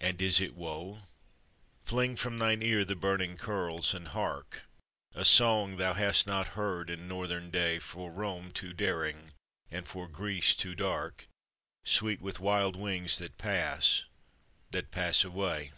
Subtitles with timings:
[0.00, 1.00] And is it woe?
[1.84, 4.62] Fling from thine ear the burning curls, and hark
[5.14, 9.32] A song thou hast not heard in Northern day; For Rome too daring,
[9.70, 11.28] and for Greece too dark,
[11.84, 14.04] Sweet with wild wings that pass,
[14.70, 15.72] that pass away!